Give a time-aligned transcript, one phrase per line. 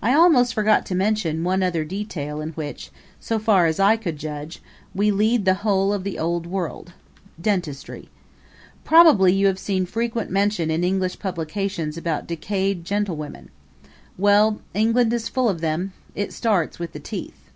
[0.00, 2.90] I almost forgot to mention one other detail in which,
[3.20, 4.62] so far as I could judge,
[4.94, 6.94] we lead the whole of the Old World
[7.38, 8.08] dentistry.
[8.82, 13.50] Probably you have seen frequent mention in English publications about decayed gentlewomen.
[14.16, 15.92] Well, England is full of them.
[16.14, 17.50] It starts with the teeth.